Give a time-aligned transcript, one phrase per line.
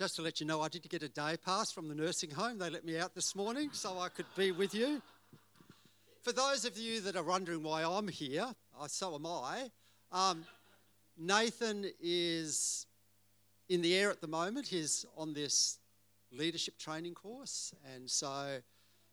[0.00, 2.56] Just to let you know, I did get a day pass from the nursing home.
[2.56, 5.02] They let me out this morning so I could be with you.
[6.22, 8.46] For those of you that are wondering why I'm here,
[8.80, 9.70] uh, so am I.
[10.10, 10.46] Um,
[11.18, 12.86] Nathan is
[13.68, 14.68] in the air at the moment.
[14.68, 15.76] He's on this
[16.32, 18.56] leadership training course, and so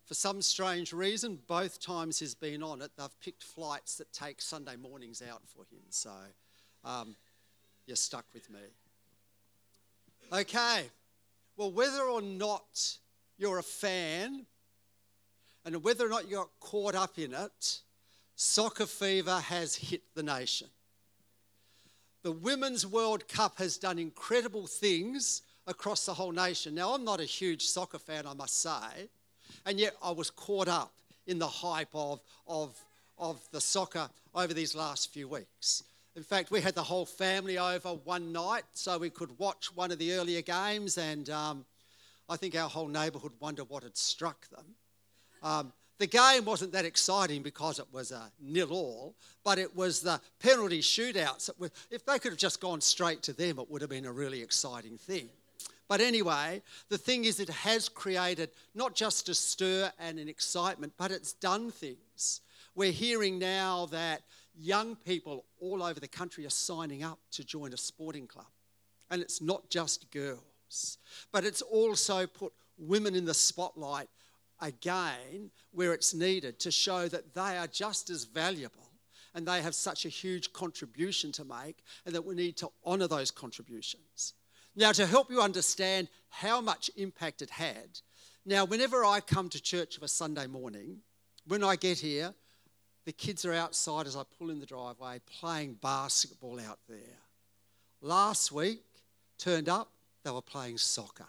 [0.05, 4.39] for some strange reason, both times he's been on it, they've picked flights that take
[4.39, 5.83] Sunday mornings out for him.
[5.89, 6.13] So
[6.85, 7.17] um,
[7.87, 8.61] you're stuck with me.
[10.31, 10.83] Okay,
[11.55, 12.97] well, whether or not
[13.37, 14.45] you're a fan
[15.63, 17.79] and whether or not you got caught up in it,
[18.35, 20.67] soccer fever has hit the nation.
[22.23, 26.75] The Women's World Cup has done incredible things across the whole nation.
[26.75, 29.09] Now, I'm not a huge soccer fan, I must say,
[29.65, 30.91] and yet I was caught up
[31.25, 32.77] in the hype of, of,
[33.17, 35.83] of the soccer over these last few weeks.
[36.17, 39.91] In fact, we had the whole family over one night so we could watch one
[39.91, 41.63] of the earlier games, and um,
[42.27, 44.65] I think our whole neighbourhood wondered what had struck them.
[45.43, 50.01] Um, the game wasn't that exciting because it was a nil all, but it was
[50.01, 51.51] the penalty shootouts.
[51.59, 54.11] Were, if they could have just gone straight to them, it would have been a
[54.11, 55.29] really exciting thing.
[55.87, 60.93] But anyway, the thing is, it has created not just a stir and an excitement,
[60.97, 62.41] but it's done things.
[62.73, 64.23] We're hearing now that
[64.59, 68.47] young people all over the country are signing up to join a sporting club.
[69.09, 70.97] And it's not just girls,
[71.31, 74.09] but it's also put women in the spotlight
[74.61, 78.89] again where it's needed to show that they are just as valuable
[79.33, 83.07] and they have such a huge contribution to make and that we need to honour
[83.07, 84.33] those contributions.
[84.75, 87.99] Now, to help you understand how much impact it had,
[88.47, 90.99] now, whenever I come to church of a Sunday morning,
[91.47, 92.33] when I get here,
[93.07, 97.21] the kids are outside as I pull in the driveway playing basketball out there.
[98.01, 98.83] Last week,
[99.37, 99.89] turned up,
[100.25, 101.25] they were playing soccer.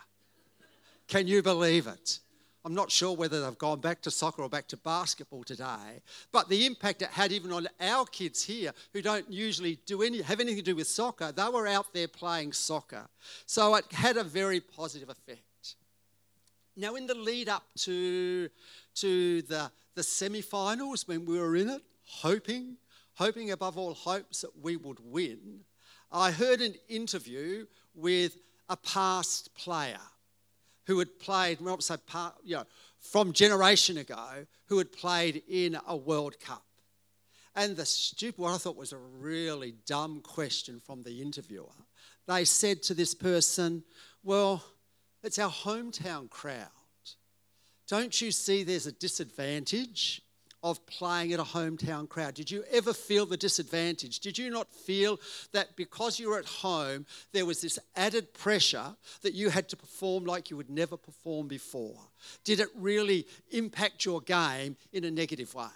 [1.06, 2.19] Can you believe it?
[2.65, 6.49] I'm not sure whether they've gone back to soccer or back to basketball today, but
[6.49, 10.41] the impact it had even on our kids here who don't usually do any, have
[10.41, 13.06] anything to do with soccer, they were out there playing soccer.
[13.47, 15.77] So it had a very positive effect.
[16.78, 18.49] Now, in the lead up to,
[18.97, 22.76] to the, the semi finals, when we were in it, hoping,
[23.14, 25.64] hoping above all hopes that we would win,
[26.12, 27.66] I heard an interview
[27.97, 28.38] with
[28.69, 29.98] a past player
[30.87, 32.64] who had played, well, say part, you know,
[33.00, 36.64] from generation ago, who had played in a World Cup.
[37.56, 41.66] And the stupid, what I thought was a really dumb question from the interviewer,
[42.28, 43.82] they said to this person,
[44.22, 44.62] Well,
[45.25, 46.78] it's our hometown crowd.
[47.88, 50.21] Don't you see there's a disadvantage
[50.62, 52.34] of playing at a hometown crowd?
[52.34, 54.21] Did you ever feel the disadvantage?
[54.21, 55.19] Did you not feel
[55.53, 59.76] that because you were at home, there was this added pressure that you had to
[59.76, 61.97] perform like you would never perform before?
[62.44, 65.66] Did it really impact your game in a negative way?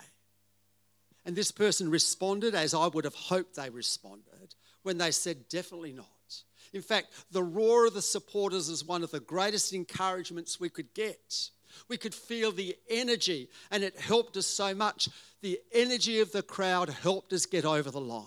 [1.25, 5.93] And this person responded as I would have hoped they responded when they said, definitely
[5.93, 6.07] not.
[6.73, 10.93] In fact, the roar of the supporters is one of the greatest encouragements we could
[10.95, 11.51] get.
[11.89, 15.09] We could feel the energy, and it helped us so much.
[15.41, 18.27] The energy of the crowd helped us get over the line.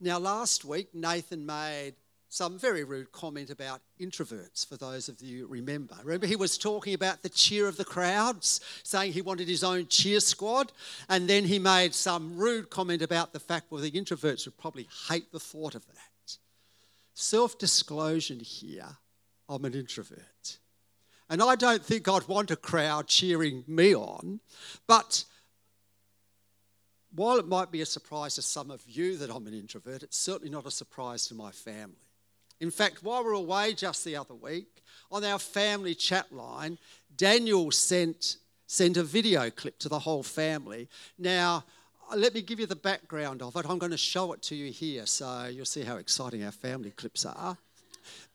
[0.00, 1.94] Now, last week, Nathan made
[2.34, 5.94] some very rude comment about introverts, for those of you remember.
[6.02, 9.86] Remember, he was talking about the cheer of the crowds, saying he wanted his own
[9.86, 10.72] cheer squad,
[11.08, 14.88] and then he made some rude comment about the fact well, the introverts would probably
[15.08, 16.36] hate the thought of that.
[17.14, 18.96] Self disclosure here
[19.48, 20.58] I'm an introvert.
[21.30, 24.40] And I don't think I'd want a crowd cheering me on.
[24.86, 25.24] But
[27.14, 30.18] while it might be a surprise to some of you that I'm an introvert, it's
[30.18, 31.96] certainly not a surprise to my family.
[32.60, 36.78] In fact, while we were away just the other week, on our family chat line,
[37.16, 38.36] Daniel sent,
[38.66, 40.88] sent a video clip to the whole family.
[41.18, 41.64] Now,
[42.14, 43.66] let me give you the background of it.
[43.68, 46.90] I'm going to show it to you here so you'll see how exciting our family
[46.90, 47.56] clips are.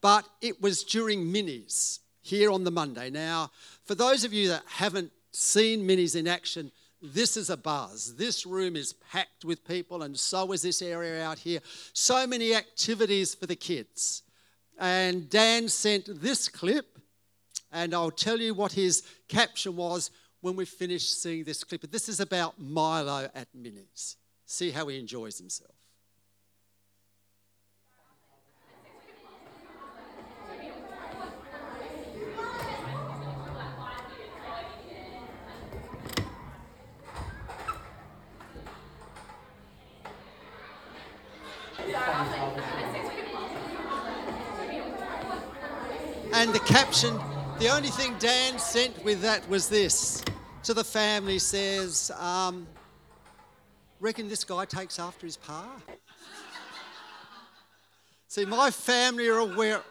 [0.01, 1.99] But it was during minis
[2.29, 3.09] here on the Monday.
[3.09, 3.51] Now,
[3.85, 6.71] for those of you that haven't seen minis in action,
[7.01, 8.15] this is a buzz.
[8.17, 11.59] This room is packed with people, and so is this area out here.
[11.93, 14.23] So many activities for the kids.
[14.77, 16.99] And Dan sent this clip,
[17.71, 20.11] and I'll tell you what his caption was
[20.41, 21.81] when we finished seeing this clip.
[21.81, 24.15] But this is about Milo at Minis.
[24.45, 25.78] See how he enjoys himself.
[46.39, 47.19] And the caption,
[47.59, 50.23] the only thing Dan sent with that was this
[50.63, 52.65] to the family says, um,
[53.99, 55.69] Reckon this guy takes after his pa?
[58.29, 59.81] See, my family are aware.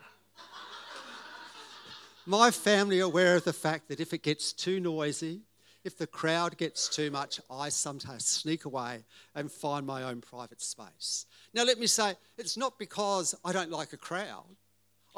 [2.25, 5.43] My family are aware of the fact that if it gets too noisy,
[5.85, 9.05] if the crowd gets too much, I sometimes sneak away
[9.35, 11.27] and find my own private space.
[11.53, 14.47] Now, let me say, it's not because I don't like a crowd.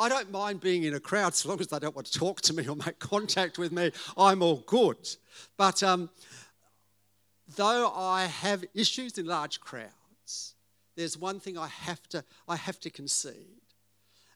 [0.00, 2.40] I don't mind being in a crowd so long as they don't want to talk
[2.42, 3.92] to me or make contact with me.
[4.16, 4.96] I'm all good.
[5.58, 6.08] But um,
[7.54, 10.54] though I have issues in large crowds,
[10.96, 13.60] there's one thing I have to, I have to concede,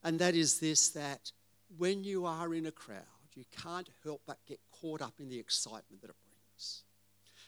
[0.02, 1.32] and that is this that
[1.78, 2.98] when you are in a crowd,
[3.34, 6.82] you can't help but get caught up in the excitement that it brings.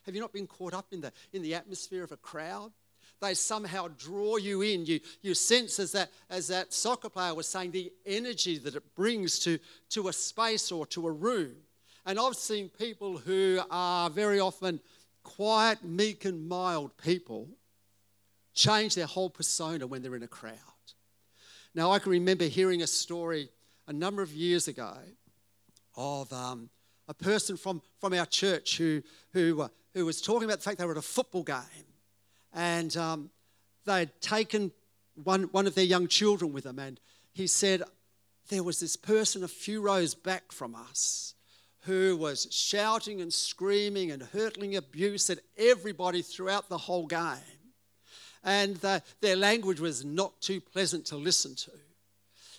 [0.07, 2.73] Have you not been caught up in the, in the atmosphere of a crowd?
[3.21, 4.85] They somehow draw you in.
[4.85, 8.95] You, you sense, as that, as that soccer player was saying, the energy that it
[8.95, 9.59] brings to,
[9.91, 11.55] to a space or to a room.
[12.05, 14.81] And I've seen people who are very often
[15.23, 17.49] quiet, meek, and mild people
[18.55, 20.55] change their whole persona when they're in a crowd.
[21.75, 23.51] Now, I can remember hearing a story
[23.87, 24.97] a number of years ago
[25.97, 26.71] of um,
[27.09, 29.03] a person from, from our church who,
[29.33, 31.86] who, uh, who was talking about the fact they were at a football game
[32.57, 33.31] and um,
[33.85, 34.73] they had taken
[35.23, 36.79] one, one of their young children with them.
[36.79, 36.99] And
[37.33, 37.83] he said,
[38.49, 41.35] There was this person a few rows back from us
[41.83, 47.37] who was shouting and screaming and hurtling abuse at everybody throughout the whole game.
[48.43, 51.73] And the, their language was not too pleasant to listen to.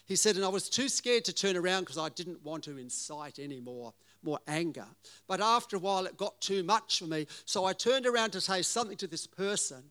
[0.06, 2.78] He said, and I was too scared to turn around because I didn't want to
[2.78, 3.94] incite any more
[4.28, 4.86] more anger.
[5.28, 7.26] But after a while, it got too much for me.
[7.46, 9.82] So I turned around to say something to this person.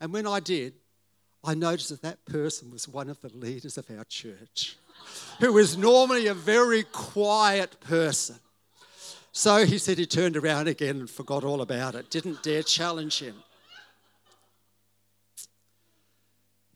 [0.00, 0.74] And when I did,
[1.42, 4.76] I noticed that that person was one of the leaders of our church,
[5.40, 8.36] who was normally a very quiet person.
[9.32, 13.18] So he said he turned around again and forgot all about it, didn't dare challenge
[13.18, 13.34] him.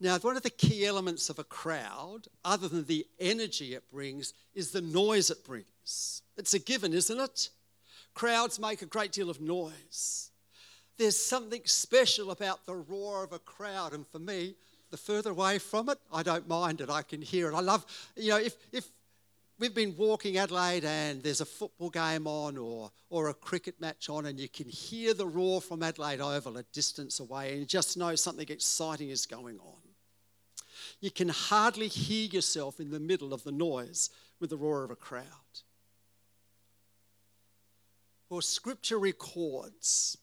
[0.01, 4.33] Now, one of the key elements of a crowd, other than the energy it brings,
[4.55, 6.23] is the noise it brings.
[6.39, 7.51] It's a given, isn't it?
[8.15, 10.31] Crowds make a great deal of noise.
[10.97, 14.55] There's something special about the roar of a crowd, and for me,
[14.91, 16.91] the further away from it, I don't mind it.
[16.91, 17.55] I can hear it.
[17.55, 17.85] I love,
[18.17, 18.89] you know, if, if
[19.59, 24.09] we've been walking Adelaide and there's a football game on or, or a cricket match
[24.09, 27.67] on, and you can hear the roar from Adelaide Oval a distance away, and you
[27.67, 29.83] just know something exciting is going on.
[31.01, 34.91] You can hardly hear yourself in the middle of the noise with the roar of
[34.91, 35.25] a crowd.
[38.31, 40.19] Well, scripture records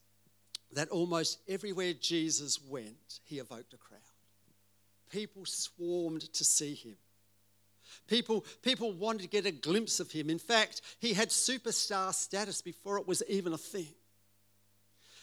[0.73, 3.99] that almost everywhere Jesus went, he evoked a crowd.
[5.09, 6.97] People swarmed to see him.
[8.07, 10.29] People, people wanted to get a glimpse of him.
[10.29, 13.93] In fact, he had superstar status before it was even a thing.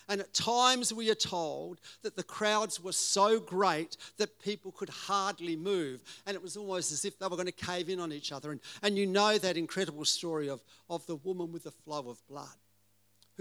[0.08, 4.88] And at times we are told that the crowds were so great that people could
[4.88, 6.02] hardly move.
[6.26, 8.50] And it was almost as if they were going to cave in on each other.
[8.50, 12.26] And, and you know that incredible story of, of the woman with the flow of
[12.28, 12.48] blood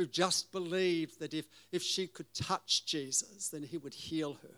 [0.02, 4.56] who just believed that if, if she could touch Jesus, then he would heal her.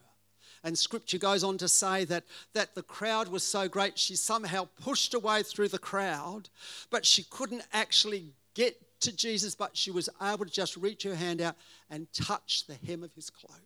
[0.64, 2.24] And scripture goes on to say that,
[2.54, 6.48] that the crowd was so great, she somehow pushed away through the crowd,
[6.90, 11.16] but she couldn't actually get to Jesus, but she was able to just reach her
[11.16, 11.58] hand out
[11.90, 13.60] and touch the hem of his cloak.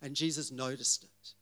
[0.00, 1.34] And Jesus noticed it.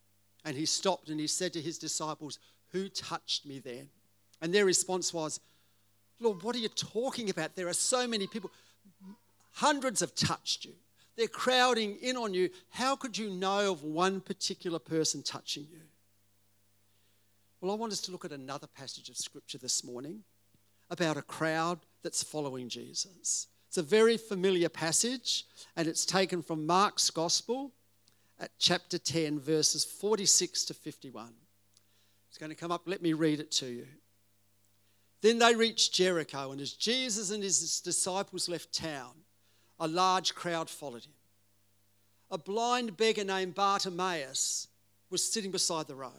[0.47, 2.39] And he stopped and he said to his disciples,
[2.73, 3.91] Who touched me then?
[4.41, 5.41] And their response was,
[6.21, 7.55] Lord, what are you talking about?
[7.55, 8.51] There are so many people.
[9.53, 10.73] Hundreds have touched you.
[11.17, 12.51] They're crowding in on you.
[12.71, 15.81] How could you know of one particular person touching you?
[17.61, 20.23] Well, I want us to look at another passage of scripture this morning
[20.91, 23.49] about a crowd that's following Jesus.
[23.67, 25.45] It's a very familiar passage,
[25.77, 27.73] and it's taken from Mark's Gospel
[28.39, 31.33] at chapter 10, verses 46 to 51.
[32.29, 32.83] It's going to come up.
[32.87, 33.87] Let me read it to you.
[35.21, 39.13] Then they reached Jericho, and as Jesus and his disciples left town,
[39.81, 41.13] a large crowd followed him.
[42.31, 44.69] A blind beggar named Bartimaeus
[45.11, 46.13] was sitting beside the road.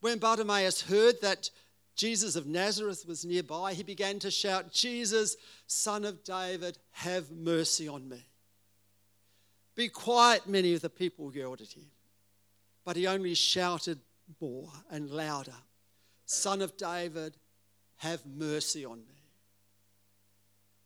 [0.00, 1.50] When Bartimaeus heard that
[1.96, 7.88] Jesus of Nazareth was nearby, he began to shout, Jesus, son of David, have mercy
[7.88, 8.26] on me.
[9.74, 11.86] Be quiet, many of the people yelled at him.
[12.84, 13.98] But he only shouted
[14.40, 15.54] more and louder,
[16.26, 17.36] Son of David,
[17.98, 19.14] have mercy on me.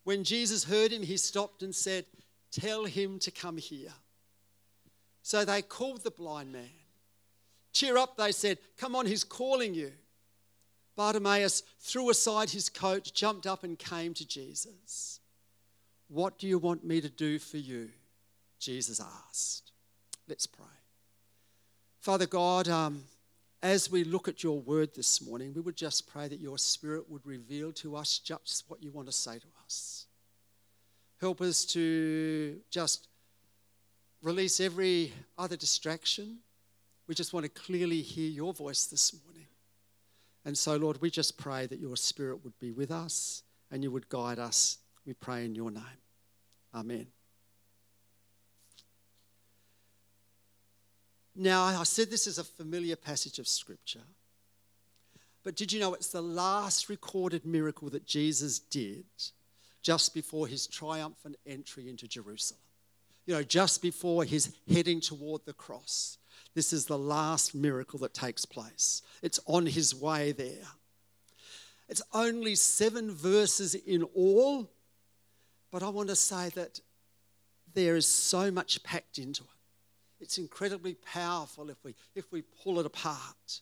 [0.04, 2.06] When Jesus heard him, he stopped and said,
[2.50, 3.92] Tell him to come here.
[5.22, 6.70] So they called the blind man.
[7.72, 8.58] Cheer up, they said.
[8.76, 9.92] Come on, he's calling you.
[10.96, 15.20] Bartimaeus threw aside his coat, jumped up, and came to Jesus.
[16.08, 17.90] What do you want me to do for you?
[18.58, 19.70] Jesus asked.
[20.28, 20.66] Let's pray.
[22.00, 23.04] Father God, um,
[23.62, 27.10] as we look at your word this morning, we would just pray that your spirit
[27.10, 30.06] would reveal to us just what you want to say to us.
[31.20, 33.08] Help us to just
[34.22, 36.38] release every other distraction.
[37.06, 39.46] We just want to clearly hear your voice this morning.
[40.46, 43.90] And so, Lord, we just pray that your spirit would be with us and you
[43.90, 44.78] would guide us.
[45.04, 45.84] We pray in your name.
[46.74, 47.19] Amen.
[51.42, 54.02] Now, I said this is a familiar passage of Scripture.
[55.42, 59.06] But did you know it's the last recorded miracle that Jesus did
[59.80, 62.60] just before his triumphant entry into Jerusalem?
[63.24, 66.18] You know, just before his heading toward the cross.
[66.54, 69.00] This is the last miracle that takes place.
[69.22, 70.68] It's on his way there.
[71.88, 74.68] It's only seven verses in all,
[75.70, 76.80] but I want to say that
[77.72, 79.59] there is so much packed into it.
[80.20, 83.60] It's incredibly powerful if we, if we pull it apart.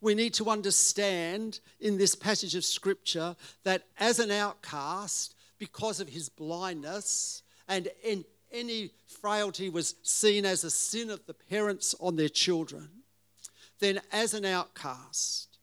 [0.00, 6.08] We need to understand in this passage of Scripture that as an outcast, because of
[6.08, 12.16] his blindness and in, any frailty was seen as a sin of the parents on
[12.16, 12.88] their children,
[13.78, 15.58] then as an outcast,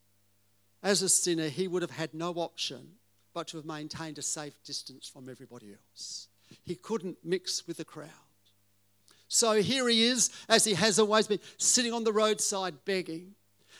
[0.84, 2.92] as a sinner, he would have had no option
[3.34, 6.28] but to have maintained a safe distance from everybody else.
[6.64, 8.10] He couldn't mix with the crowd.
[9.28, 13.34] So here he is, as he has always been, sitting on the roadside begging.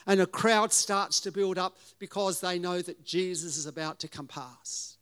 [0.06, 4.08] And a crowd starts to build up because they know that Jesus is about to
[4.08, 4.98] come past.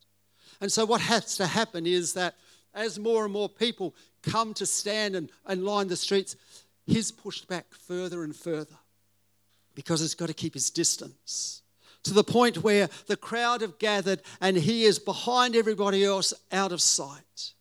[0.61, 2.35] And so, what has to happen is that
[2.73, 6.35] as more and more people come to stand and, and line the streets,
[6.85, 8.77] he's pushed back further and further
[9.75, 11.61] because he's got to keep his distance
[12.05, 16.71] to the point where the crowd have gathered and he is behind everybody else out
[16.71, 17.53] of sight.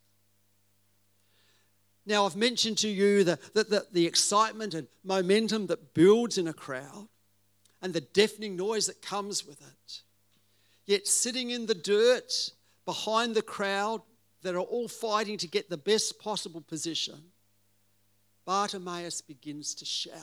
[2.06, 6.49] Now, I've mentioned to you the, the, the, the, excitement and momentum that builds in
[6.49, 7.08] a crowd
[7.80, 10.02] and the deafening noise that comes with it.
[10.84, 12.50] Yet, sitting in the dirt
[12.84, 14.02] behind the crowd
[14.42, 17.23] that are all fighting to get the best possible position,
[18.44, 20.20] Bartimaeus begins to shout.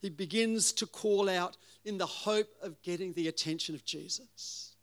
[0.00, 4.74] He begins to call out in the hope of getting the attention of Jesus.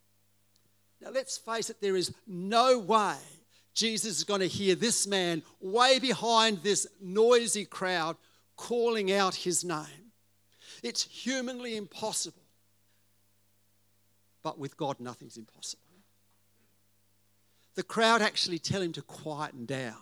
[1.01, 3.17] Now, let's face it, there is no way
[3.73, 8.17] Jesus is going to hear this man way behind this noisy crowd
[8.57, 10.11] calling out his name.
[10.83, 12.41] It's humanly impossible.
[14.43, 15.83] But with God, nothing's impossible.
[17.75, 19.95] The crowd actually tell him to quieten down.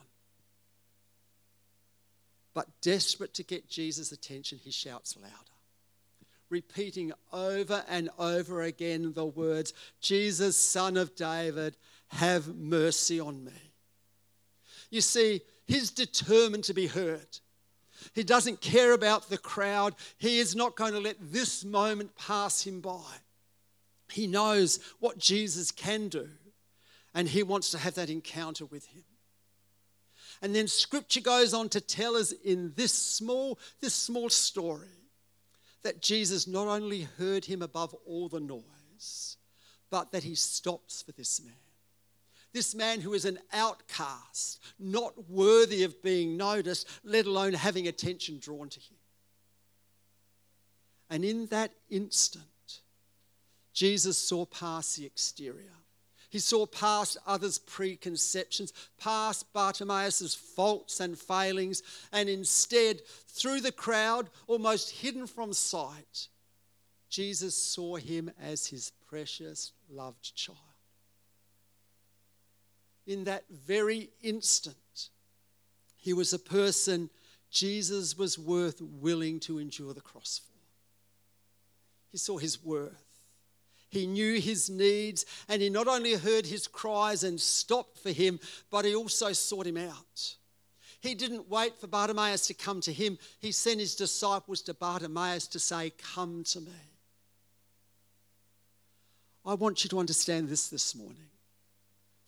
[2.53, 5.35] But desperate to get Jesus' attention, he shouts louder,
[6.49, 11.77] repeating over and over again the words, Jesus, son of David,
[12.09, 13.73] have mercy on me.
[14.89, 17.39] You see, he's determined to be heard.
[18.13, 19.95] He doesn't care about the crowd.
[20.17, 23.03] He is not going to let this moment pass him by.
[24.11, 26.29] He knows what Jesus can do,
[27.13, 29.03] and he wants to have that encounter with him.
[30.41, 34.87] And then scripture goes on to tell us in this small, this small story
[35.83, 39.37] that Jesus not only heard him above all the noise,
[39.89, 41.53] but that he stops for this man.
[42.51, 48.39] This man who is an outcast, not worthy of being noticed, let alone having attention
[48.39, 48.97] drawn to him.
[51.11, 52.45] And in that instant,
[53.73, 55.73] Jesus saw past the exterior.
[56.29, 64.29] He saw past others' preconceptions, past Bartimaeus' faults and failings, and instead, through the crowd,
[64.45, 66.27] almost hidden from sight,
[67.09, 70.68] Jesus saw him as his precious, loved child
[73.09, 75.09] in that very instant,
[75.97, 77.09] he was a person
[77.49, 80.59] Jesus was worth willing to endure the cross for.
[82.11, 83.03] He saw his worth.
[83.89, 88.39] He knew his needs, and he not only heard his cries and stopped for him,
[88.69, 90.35] but he also sought him out.
[91.01, 95.47] He didn't wait for Bartimaeus to come to him, he sent his disciples to Bartimaeus
[95.47, 96.71] to say, Come to me.
[99.43, 101.29] I want you to understand this this morning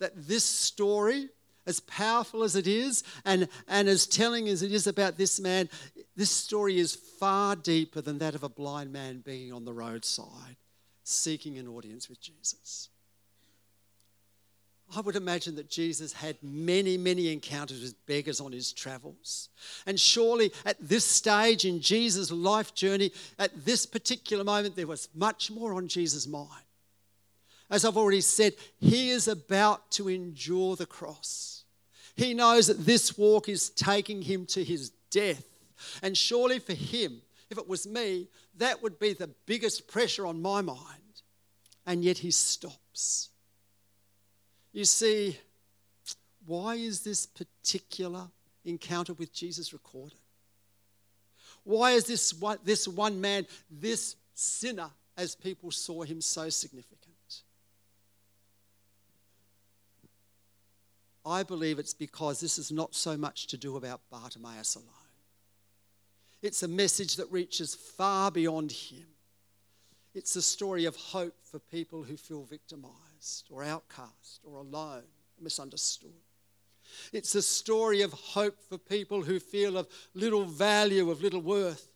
[0.01, 1.29] that this story,
[1.65, 5.69] as powerful as it is and, and as telling as it is about this man,
[6.15, 10.57] this story is far deeper than that of a blind man being on the roadside
[11.03, 12.89] seeking an audience with Jesus.
[14.95, 19.47] I would imagine that Jesus had many, many encounters with beggars on his travels.
[19.85, 25.07] And surely at this stage in Jesus' life journey, at this particular moment, there was
[25.15, 26.65] much more on Jesus' mind.
[27.71, 31.63] As I've already said, he is about to endure the cross.
[32.15, 35.43] He knows that this walk is taking him to his death.
[36.03, 40.41] And surely for him, if it was me, that would be the biggest pressure on
[40.41, 40.79] my mind.
[41.87, 43.31] And yet he stops
[44.73, 45.37] you see,
[46.45, 48.27] why is this particular
[48.63, 50.17] encounter with Jesus recorded?
[51.63, 57.10] Why is this one, this one man, this sinner, as people saw him, so significant?
[61.25, 64.87] I believe it's because this is not so much to do about Bartimaeus alone.
[66.41, 69.05] It's a message that reaches far beyond him.
[70.13, 75.03] It's a story of hope for people who feel victimized or outcast or alone,
[75.39, 76.11] misunderstood.
[77.13, 81.87] It's a story of hope for people who feel of little value, of little worth.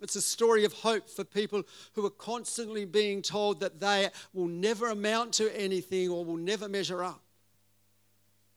[0.00, 4.46] It's a story of hope for people who are constantly being told that they will
[4.46, 7.22] never amount to anything or will never measure up.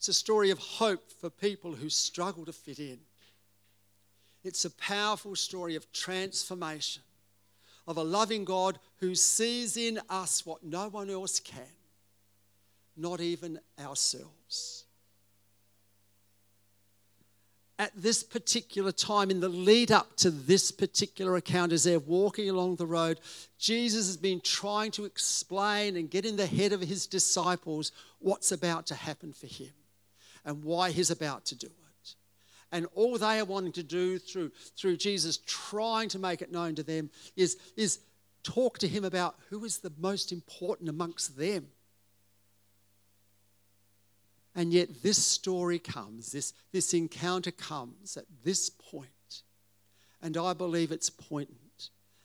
[0.02, 2.98] It's a story of hope for people who struggle to fit in.
[4.44, 7.04] It's a powerful story of transformation,
[7.88, 11.62] of a loving God who sees in us what no one else can
[12.98, 14.86] not even ourselves.
[17.78, 22.50] At this particular time, in the lead up to this particular account, as they're walking
[22.50, 23.20] along the road,
[23.60, 28.52] Jesus has been trying to explain and get in the head of his disciples what's
[28.52, 29.70] about to happen for him
[30.46, 32.16] and why he's about to do it.
[32.72, 36.76] And all they are wanting to do through, through Jesus trying to make it known
[36.76, 38.00] to them is, is
[38.44, 41.68] talk to him about who is the most important amongst them
[44.56, 49.44] and yet, this story comes, this, this encounter comes at this point,
[50.22, 51.58] and I believe it's poignant.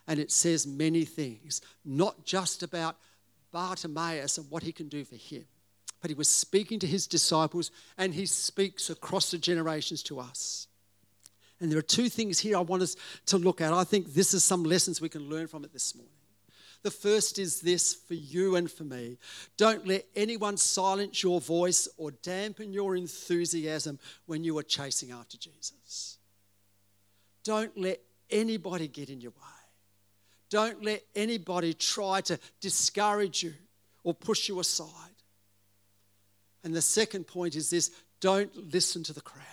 [0.09, 2.97] And it says many things, not just about
[3.53, 5.45] Bartimaeus and what he can do for him,
[6.07, 10.69] but he was speaking to his disciples, and he speaks across the generations to us.
[11.59, 12.95] And there are two things here I want us
[13.27, 13.73] to look at.
[13.73, 16.15] I think this is some lessons we can learn from it this morning.
[16.85, 19.19] The first is this for you and for me.
[19.57, 25.37] Don't let anyone silence your voice or dampen your enthusiasm when you are chasing after
[25.37, 26.19] Jesus.
[27.43, 29.59] Don't let anybody get in your way.
[30.51, 33.55] Don't let anybody try to discourage you
[34.05, 35.16] or push you aside.
[36.67, 39.45] And the second point is this don't listen to the crowd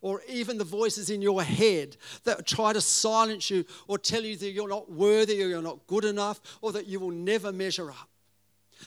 [0.00, 4.34] or even the voices in your head that try to silence you or tell you
[4.34, 7.90] that you're not worthy or you're not good enough or that you will never measure
[7.90, 8.08] up.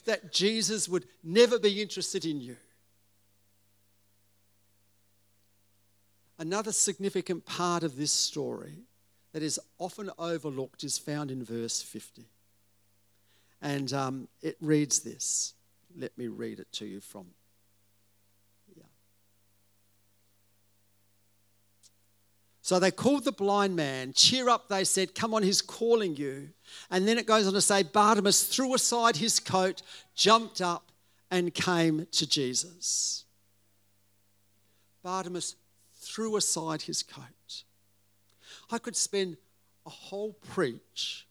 [0.05, 2.57] That Jesus would never be interested in you.
[6.39, 8.79] Another significant part of this story
[9.33, 12.25] that is often overlooked is found in verse 50.
[13.61, 15.53] And um, it reads this.
[15.97, 17.25] Let me read it to you from
[18.75, 18.83] Yeah.
[22.61, 24.13] So they called the blind man.
[24.13, 25.15] Cheer up, they said.
[25.15, 26.49] Come on, he's calling you.
[26.91, 29.81] And then it goes on to say Bartimaeus threw aside his coat,
[30.15, 30.91] jumped up,
[31.31, 33.25] and came to Jesus.
[35.03, 35.55] Bartimaeus
[35.95, 37.63] threw aside his coat.
[38.71, 39.37] I could spend
[39.85, 41.27] a whole preach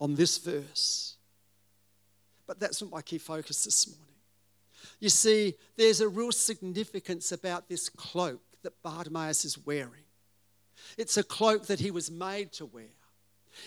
[0.00, 1.16] on this verse,
[2.52, 4.14] but that's not my key focus this morning.
[5.00, 10.04] You see, there's a real significance about this cloak that Bartimaeus is wearing.
[10.98, 12.92] It's a cloak that he was made to wear.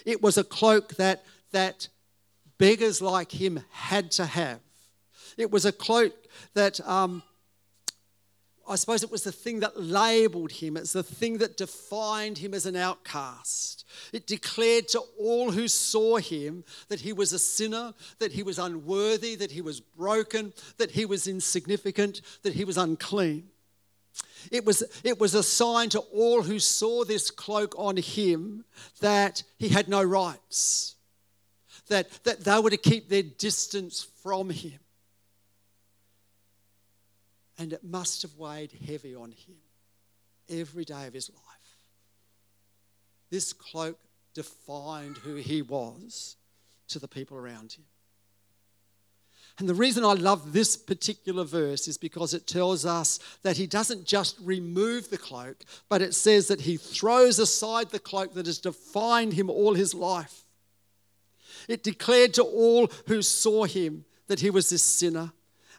[0.06, 1.88] It was a cloak that, that
[2.60, 4.60] beggars like him had to have.
[5.36, 6.13] It was a cloak
[6.54, 7.24] that, um,
[8.67, 12.54] I suppose it was the thing that labeled him, it's the thing that defined him
[12.54, 13.86] as an outcast.
[14.12, 18.58] It declared to all who saw him that he was a sinner, that he was
[18.58, 23.49] unworthy, that he was broken, that he was insignificant, that he was unclean.
[24.51, 28.65] It was, it was a sign to all who saw this cloak on him
[28.99, 30.95] that he had no rights,
[31.88, 34.80] that, that they were to keep their distance from him.
[37.58, 39.56] And it must have weighed heavy on him
[40.50, 41.44] every day of his life.
[43.30, 44.00] This cloak
[44.34, 46.36] defined who he was
[46.89, 47.86] to the people around him.
[49.58, 53.68] And the reason I love this particular verse is because it tells us that he
[53.68, 58.48] doesn't just remove the cloak, but it says that he throws aside the cloak that
[58.48, 60.44] has defined him all his life.
[61.70, 65.32] It declared to all who saw him that he was this sinner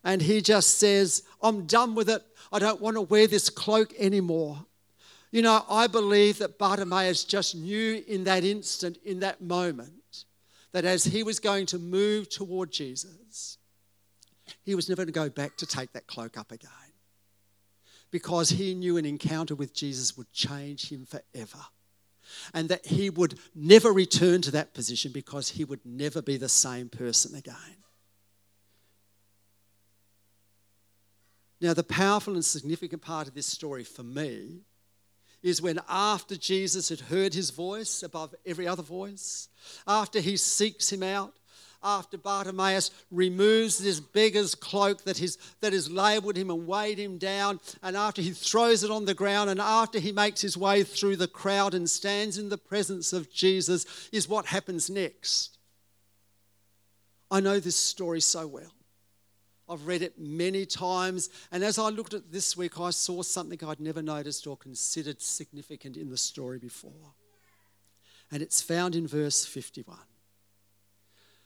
[0.07, 2.23] and he just says, I'm done with it.
[2.53, 4.65] I don't want to wear this cloak anymore.
[5.33, 10.25] You know, I believe that Bartimaeus just knew in that instant, in that moment,
[10.71, 13.59] that as he was going to move toward Jesus,
[14.63, 16.71] he was never going to go back to take that cloak up again.
[18.13, 21.65] Because he knew an encounter with Jesus would change him forever.
[22.55, 26.49] And that he would never return to that position because he would never be the
[26.49, 27.83] same person again.
[31.61, 34.61] Now, the powerful and significant part of this story for me
[35.43, 39.49] is when, after Jesus had heard his voice above every other voice,
[39.87, 41.33] after he seeks him out,
[41.83, 47.17] after Bartimaeus removes this beggar's cloak that, is, that has labeled him and weighed him
[47.17, 50.83] down, and after he throws it on the ground, and after he makes his way
[50.83, 55.59] through the crowd and stands in the presence of Jesus, is what happens next.
[57.31, 58.73] I know this story so well.
[59.69, 61.29] I've read it many times.
[61.51, 65.21] And as I looked at this week, I saw something I'd never noticed or considered
[65.21, 67.15] significant in the story before.
[68.31, 69.99] And it's found in verse 51.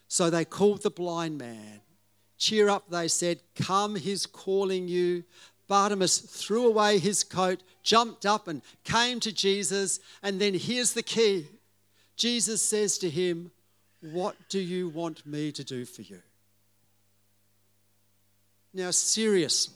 [0.09, 1.81] So they called the blind man.
[2.37, 3.41] Cheer up, they said.
[3.55, 5.25] Come, he's calling you.
[5.69, 10.01] Bartimaeus threw away his coat, jumped up, and came to Jesus.
[10.23, 11.47] And then here's the key
[12.17, 13.53] Jesus says to him,
[14.01, 16.21] What do you want me to do for you?
[18.73, 19.75] Now, seriously,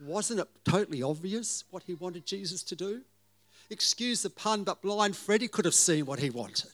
[0.00, 3.02] wasn't it totally obvious what he wanted Jesus to do?
[3.68, 6.72] Excuse the pun, but blind Freddie could have seen what he wanted.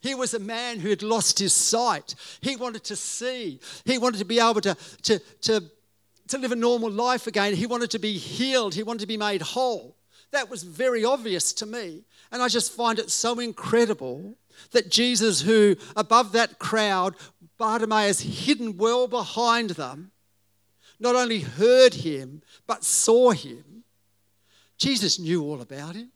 [0.00, 2.14] He was a man who had lost his sight.
[2.40, 3.60] He wanted to see.
[3.84, 5.64] He wanted to be able to, to, to,
[6.28, 7.54] to live a normal life again.
[7.54, 8.74] He wanted to be healed.
[8.74, 9.96] He wanted to be made whole.
[10.30, 12.04] That was very obvious to me.
[12.30, 14.36] And I just find it so incredible
[14.72, 17.14] that Jesus, who above that crowd
[17.58, 20.12] Bartimaeus, hidden well behind them,
[21.00, 23.84] not only heard him, but saw him.
[24.78, 26.10] Jesus knew all about him.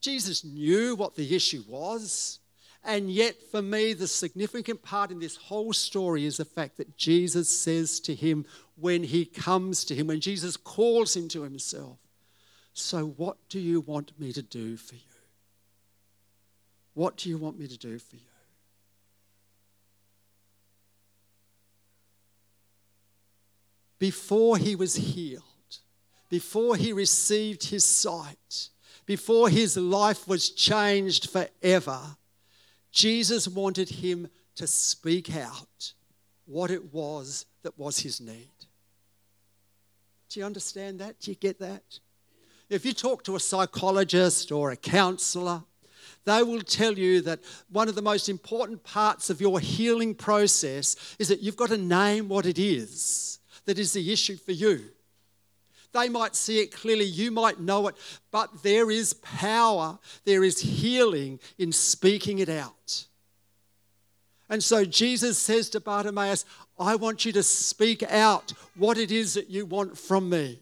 [0.00, 2.40] Jesus knew what the issue was.
[2.84, 6.98] And yet, for me, the significant part in this whole story is the fact that
[6.98, 8.44] Jesus says to him
[8.76, 11.96] when he comes to him, when Jesus calls him to himself,
[12.74, 15.00] So, what do you want me to do for you?
[16.92, 18.33] What do you want me to do for you?
[24.04, 25.78] Before he was healed,
[26.28, 28.68] before he received his sight,
[29.06, 31.98] before his life was changed forever,
[32.92, 35.94] Jesus wanted him to speak out
[36.44, 38.58] what it was that was his need.
[40.28, 41.18] Do you understand that?
[41.20, 41.98] Do you get that?
[42.68, 45.62] If you talk to a psychologist or a counselor,
[46.26, 47.40] they will tell you that
[47.70, 51.78] one of the most important parts of your healing process is that you've got to
[51.78, 54.84] name what it is that is the issue for you.
[55.92, 57.94] They might see it clearly, you might know it,
[58.32, 63.06] but there is power, there is healing in speaking it out.
[64.50, 66.44] And so Jesus says to Bartimaeus,
[66.78, 70.58] I want you to speak out what it is that you want from me.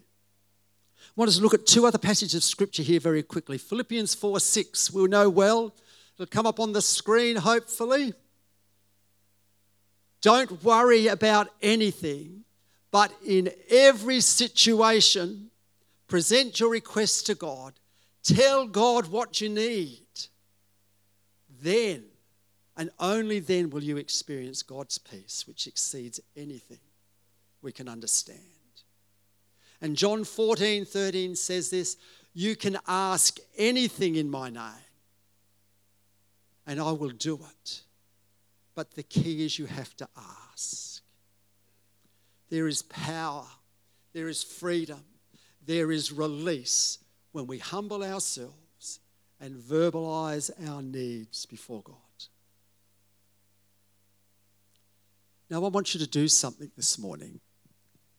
[0.98, 3.58] I want us to look at two other passages of scripture here very quickly.
[3.58, 5.74] Philippians 4 6, we'll know well.
[6.14, 8.12] It'll come up on the screen, hopefully.
[10.20, 12.44] Don't worry about anything,
[12.92, 15.50] but in every situation,
[16.06, 17.72] present your request to God.
[18.22, 19.98] Tell God what you need.
[21.60, 22.04] Then,
[22.76, 26.78] and only then, will you experience God's peace, which exceeds anything
[27.62, 28.38] we can understand.
[29.80, 31.96] And John 14 13 says this
[32.34, 34.84] You can ask anything in my name,
[36.66, 37.82] and I will do it.
[38.74, 40.08] But the key is you have to
[40.50, 40.91] ask.
[42.52, 43.46] There is power,
[44.12, 45.02] there is freedom,
[45.64, 46.98] there is release
[47.32, 49.00] when we humble ourselves
[49.40, 51.96] and verbalize our needs before God.
[55.48, 57.40] Now, I want you to do something this morning.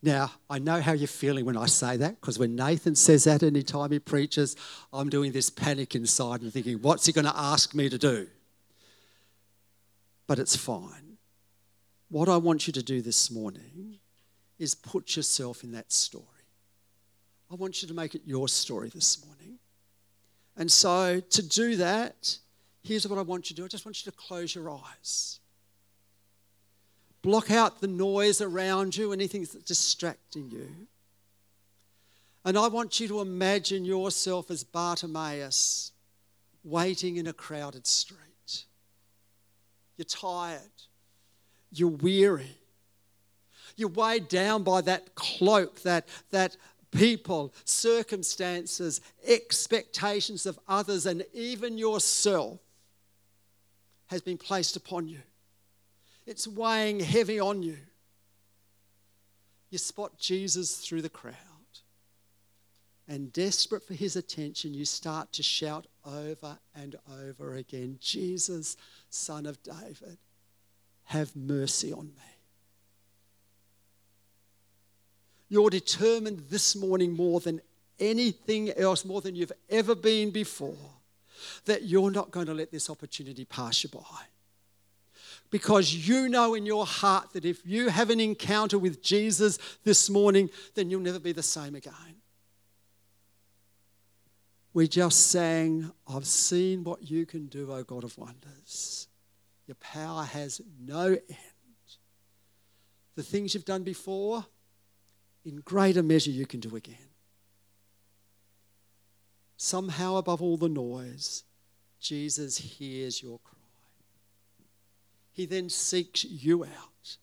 [0.01, 3.43] Now, I know how you're feeling when I say that, because when Nathan says that
[3.43, 4.55] anytime he preaches,
[4.91, 8.25] I'm doing this panic inside and thinking, what's he going to ask me to do?
[10.25, 11.19] But it's fine.
[12.09, 13.99] What I want you to do this morning
[14.63, 16.25] is put yourself in that story.
[17.51, 19.59] I want you to make it your story this morning.
[20.55, 22.37] And so, to do that,
[22.81, 25.39] here's what I want you to do I just want you to close your eyes.
[27.21, 30.69] Block out the noise around you, anything that's distracting you.
[32.45, 35.91] And I want you to imagine yourself as Bartimaeus
[36.63, 38.65] waiting in a crowded street.
[39.97, 40.61] You're tired,
[41.71, 42.57] you're weary,
[43.75, 46.57] You're weighed down by that cloak, that, that
[46.91, 52.59] people, circumstances, expectations of others, and even yourself
[54.07, 55.19] has been placed upon you.
[56.25, 57.77] It's weighing heavy on you.
[59.69, 61.33] You spot Jesus through the crowd,
[63.07, 68.77] and desperate for his attention, you start to shout over and over again Jesus,
[69.09, 70.17] Son of David,
[71.05, 72.32] have mercy on me.
[75.49, 77.61] You're determined this morning more than
[77.99, 80.75] anything else, more than you've ever been before,
[81.65, 84.25] that you're not going to let this opportunity pass you by.
[85.49, 90.09] Because you know in your heart that if you have an encounter with Jesus this
[90.09, 91.93] morning, then you'll never be the same again.
[94.73, 99.07] We just sang, I've seen what you can do, O God of wonders.
[99.67, 101.37] Your power has no end.
[103.15, 104.43] The things you've done before,
[105.45, 106.95] in greater measure you can do again.
[109.57, 111.43] Somehow, above all the noise,
[111.99, 113.53] Jesus hears your cry.
[115.31, 117.17] He then seeks you out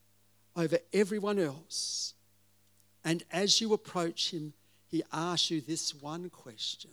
[0.57, 2.15] over everyone else.
[3.05, 4.53] And as you approach him,
[4.89, 6.91] he asks you this one question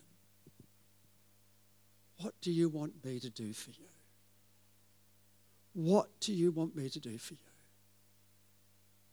[2.22, 3.88] What do you want me to do for you?
[5.74, 7.47] What do you want me to do for you?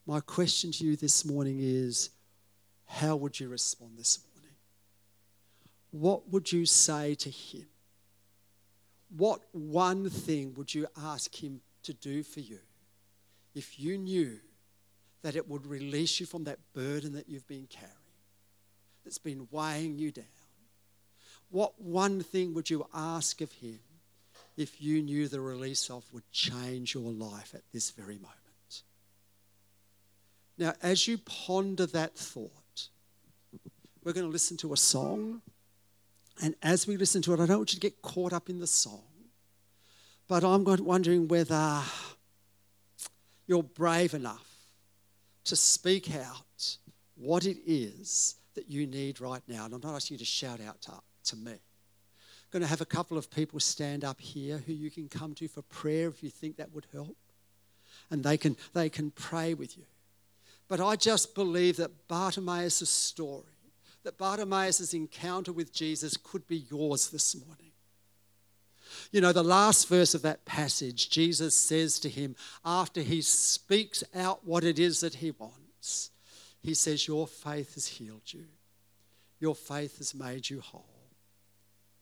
[0.07, 2.11] My question to you this morning is
[2.85, 4.57] how would you respond this morning?
[5.90, 7.67] What would you say to him?
[9.17, 12.59] What one thing would you ask him to do for you
[13.55, 14.40] if you knew
[15.23, 17.95] that it would release you from that burden that you've been carrying,
[19.05, 20.25] that's been weighing you down?
[21.51, 23.79] What one thing would you ask of him
[24.57, 28.43] if you knew the release of would change your life at this very moment?
[30.57, 32.88] Now, as you ponder that thought,
[34.05, 35.43] we're going to listen to a song.
[36.43, 38.59] And as we listen to it, I don't want you to get caught up in
[38.59, 39.03] the song,
[40.29, 41.81] but I'm wondering whether
[43.47, 44.47] you're brave enough
[45.45, 46.77] to speak out
[47.17, 49.64] what it is that you need right now.
[49.64, 50.93] And I'm not asking you to shout out to,
[51.25, 51.53] to me.
[51.53, 51.59] I'm
[52.51, 55.49] going to have a couple of people stand up here who you can come to
[55.49, 57.17] for prayer if you think that would help.
[58.11, 59.85] And they can, they can pray with you.
[60.68, 63.44] But I just believe that Bartimaeus' story,
[64.03, 67.72] that Bartimaeus' encounter with Jesus could be yours this morning.
[69.11, 74.03] You know, the last verse of that passage, Jesus says to him, after he speaks
[74.14, 76.11] out what it is that he wants,
[76.62, 78.46] he says, Your faith has healed you,
[79.40, 80.87] your faith has made you whole.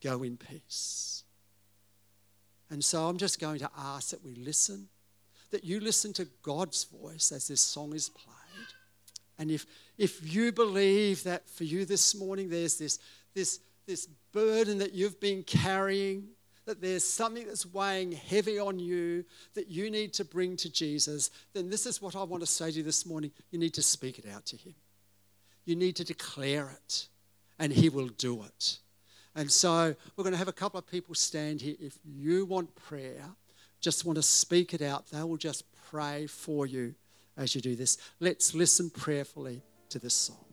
[0.02, 1.24] Go in peace.
[2.70, 4.88] And so I'm just going to ask that we listen,
[5.50, 8.41] that you listen to God's voice as this song is played.
[9.42, 9.66] And if,
[9.98, 13.00] if you believe that for you this morning there's this,
[13.34, 16.28] this, this burden that you've been carrying,
[16.64, 19.24] that there's something that's weighing heavy on you
[19.54, 22.70] that you need to bring to Jesus, then this is what I want to say
[22.70, 23.32] to you this morning.
[23.50, 24.76] You need to speak it out to Him.
[25.64, 27.08] You need to declare it,
[27.58, 28.78] and He will do it.
[29.34, 31.74] And so we're going to have a couple of people stand here.
[31.80, 33.24] If you want prayer,
[33.80, 36.94] just want to speak it out, they will just pray for you
[37.36, 37.98] as you do this.
[38.20, 40.51] Let's listen prayerfully to this song.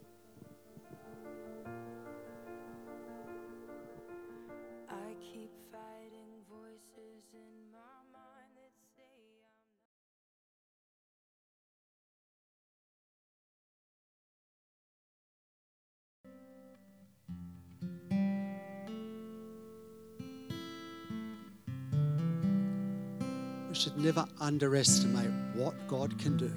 [24.20, 26.52] Never underestimate what God can do.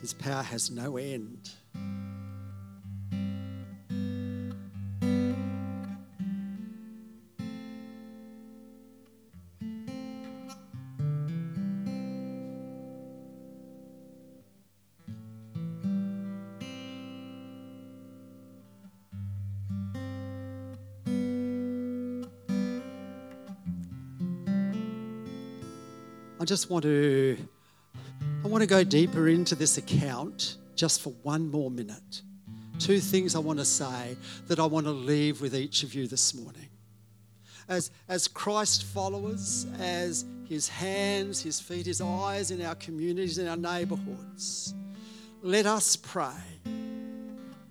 [0.00, 1.50] His power has no end.
[26.40, 27.36] I just want to
[28.44, 32.22] I want to go deeper into this account just for one more minute.
[32.78, 36.06] Two things I want to say that I want to leave with each of you
[36.06, 36.68] this morning.
[37.68, 43.48] As, as Christ followers, as his hands, his feet, his eyes in our communities, in
[43.48, 44.74] our neighborhoods,
[45.42, 46.30] let us pray.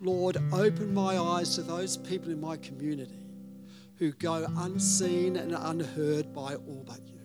[0.00, 3.14] Lord, open my eyes to those people in my community
[3.96, 7.17] who go unseen and unheard by all but you.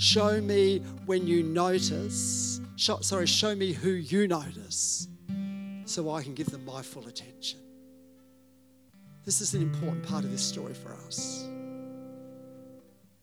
[0.00, 5.08] Show me when you notice, show, sorry, show me who you notice
[5.84, 7.60] so I can give them my full attention.
[9.26, 11.46] This is an important part of this story for us.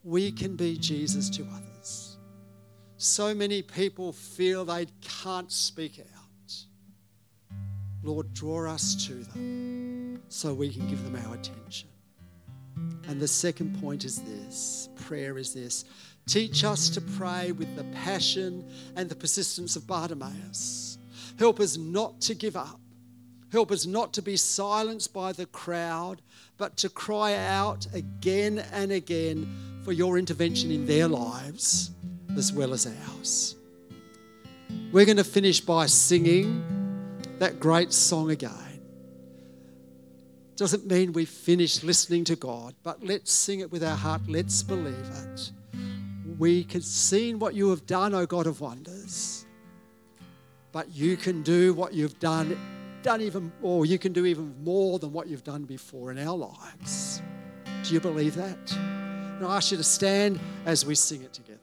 [0.03, 2.19] We can be Jesus to others.
[2.97, 6.53] So many people feel they can't speak out.
[8.03, 11.89] Lord, draw us to them so we can give them our attention.
[13.07, 15.85] And the second point is this prayer is this
[16.27, 20.97] teach us to pray with the passion and the persistence of Bartimaeus.
[21.39, 22.79] Help us not to give up.
[23.51, 26.21] Help us not to be silenced by the crowd,
[26.57, 29.47] but to cry out again and again
[29.83, 31.91] for your intervention in their lives
[32.35, 33.55] as well as ours.
[34.91, 36.63] We're going to finish by singing
[37.39, 38.51] that great song again.
[40.57, 44.21] Doesn't mean we finish listening to God, but let's sing it with our heart.
[44.27, 45.51] Let's believe it.
[46.37, 49.45] We can see what you have done, O God of wonders,
[50.71, 52.57] but you can do what you've done,
[53.01, 53.85] done even more.
[53.85, 57.21] You can do even more than what you've done before in our lives.
[57.83, 58.71] Do you believe that?
[58.71, 61.59] And I ask you to stand as we sing it together.